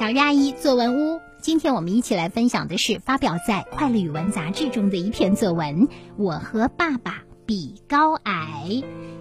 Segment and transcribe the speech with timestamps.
[0.00, 8.64] 小鱼阿姨作文屋，今天我们一起来分享的是发表在《快乐语文》杂志中的一篇作文《我和爸爸比高矮》。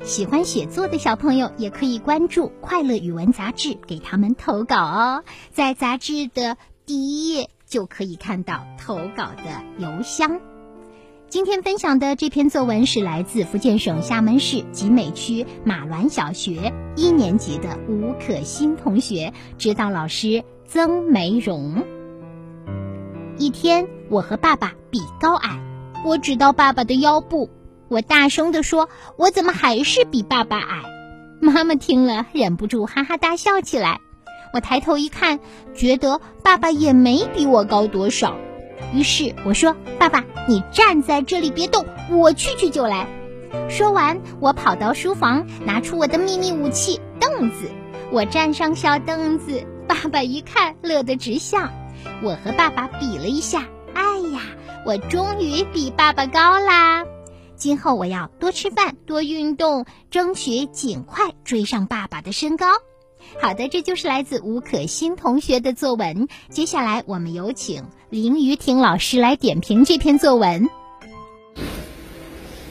[0.06, 5.24] 喜欢写作的小朋友也可以关注《快乐语文》杂志，给他们投稿哦。
[5.52, 6.56] 在杂志的
[6.86, 10.40] 第一页就可以看到投稿的邮箱。
[11.28, 21.84] 今天分享的这篇作文是来自福建省厦门市集美区马峦小学一年级的吴可欣同学，指导老师曾梅荣。
[23.40, 25.60] 一天，我和爸爸比高矮，
[26.06, 27.50] 我指到爸爸的腰部。
[27.88, 30.84] 我大声地说：“我怎么还是比爸爸矮？”
[31.42, 34.00] 妈妈听了，忍不住哈哈大笑起来。
[34.54, 35.40] 我抬头一看，
[35.74, 38.36] 觉得爸爸也没比我高多少。
[38.94, 43.08] 于是我说：“爸爸，你站在这里别动，我去去就来。”
[43.70, 47.72] 说完，我跑到书房，拿出我的秘密武器——凳子。
[48.12, 51.68] 我站上小凳子，爸爸一看，乐得直笑。
[52.22, 54.42] 我和爸爸比了一下，哎呀，
[54.86, 57.06] 我终于比爸爸高啦！
[57.56, 62.68] 今后我要多吃饭，多运动，争取尽快追上爸爸的身高。
[63.42, 66.28] 好的，这就是来自吴可欣同学的作文。
[66.52, 70.70] 接下来，我们有请林雨婷老师来点评这篇作文。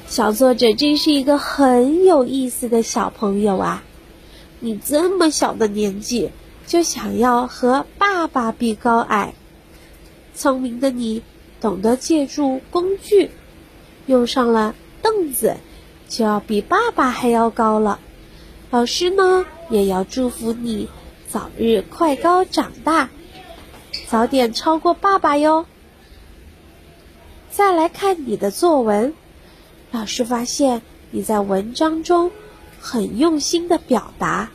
[0.07, 3.83] 小作者真是一个很有意思的小朋友啊！
[4.61, 6.31] 你这么小的年纪
[6.69, 9.33] 就想要和爸爸比高矮，
[10.35, 11.23] 聪明的你
[11.63, 13.31] 懂得借助工具。
[14.05, 15.57] 用上了凳子，
[16.09, 17.99] 就要比爸爸还要高了。
[18.71, 20.91] 老师呢，也要祝福你
[21.27, 23.09] 早日快高长大，
[24.07, 25.65] 早点超过爸爸哟。
[27.51, 29.15] 再来看你的作文，
[29.91, 32.31] 老师发现你在文章中
[32.79, 34.51] 很用心的表达，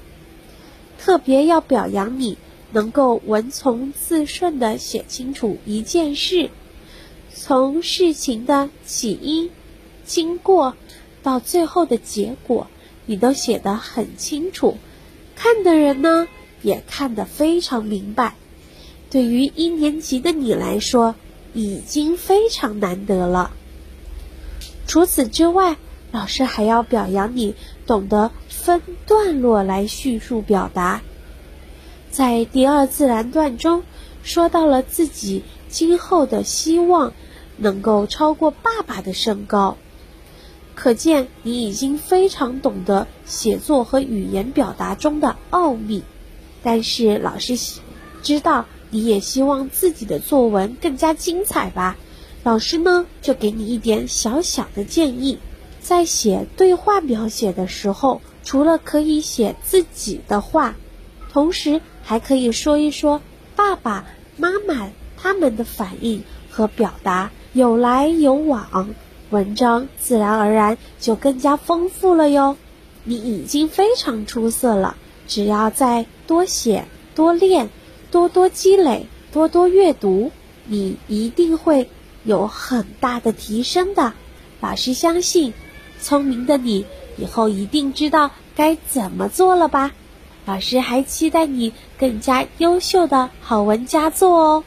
[1.03, 2.37] 特别要表扬你
[2.71, 6.49] 能够文从字顺的写清楚一件事。
[7.35, 9.51] 从事情的起因、
[10.05, 10.77] 经过
[11.21, 12.67] 到最后的结果，
[13.05, 14.77] 你都写得很清楚，
[15.35, 16.29] 看的人呢
[16.61, 18.35] 也看得非常明白。
[19.09, 21.15] 对于一年级的你来说，
[21.53, 23.51] 已经非常难得了。
[24.87, 25.75] 除此之外，
[26.13, 31.01] 老师还要表扬你懂得分段落来叙述表达。
[32.11, 33.83] 在第二自然段中，
[34.23, 37.11] 说到了自己今后的希望。
[37.55, 39.77] 能够超过爸爸的身高，
[40.73, 46.03] 可见你已经非常懂得写作和语言表达中的奥秘。
[46.63, 47.55] 但是老师
[48.23, 51.95] 知道你也希望自己的作文更加精彩吧？
[52.43, 55.37] 老师呢就给你一点小小的建议：
[55.83, 60.75] 在写对话描写的时候，除了可以写自己的话，
[61.31, 63.21] 同时还可以说一说
[63.55, 64.05] 爸爸
[64.37, 67.31] 妈妈他们的反应和表达。
[67.51, 68.89] 有来有往，
[69.29, 72.57] 文章自然而然就更加丰富了哟。
[73.03, 74.95] 你已经非常出色了，
[75.27, 77.69] 只要再多写、多练、
[78.09, 80.31] 多多积累、多多阅读，
[80.65, 81.89] 你一定会
[82.23, 84.13] 有很大的提升的。
[84.59, 85.53] 老师相信，
[86.03, 86.85] 聪明的你
[87.17, 89.91] 以后一定知道该怎么做了吧？
[90.45, 94.63] 老师还期待你更加优秀的好文佳作哦。